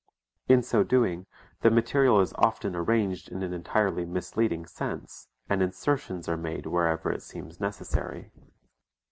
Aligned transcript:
In 0.47 0.63
so 0.63 0.83
doing 0.83 1.27
the 1.59 1.69
material 1.69 2.21
is 2.21 2.33
often 2.33 2.75
arranged 2.75 3.29
in 3.29 3.43
an 3.43 3.53
entirely 3.53 4.03
misleading 4.03 4.65
sense 4.65 5.27
and 5.47 5.61
insertions 5.61 6.27
are 6.27 6.37
made 6.37 6.65
wherever 6.65 7.11
it 7.11 7.21
seems 7.21 7.59
necessary. 7.59 8.31